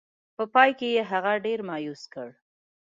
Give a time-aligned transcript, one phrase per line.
[0.35, 2.29] په پای کې یې هغه ډېر مایوس کړ.